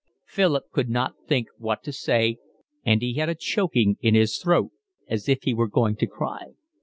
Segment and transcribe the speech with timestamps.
[0.25, 2.37] Philip could not think what to say,
[2.83, 4.71] and he had a choking in his throat
[5.07, 6.53] as if he were going to cry.